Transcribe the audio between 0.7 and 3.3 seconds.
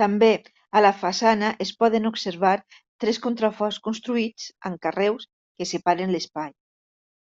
a la façana es poden observar tres